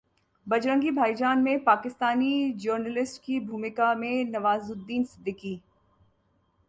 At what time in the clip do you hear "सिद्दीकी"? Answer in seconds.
5.03-5.59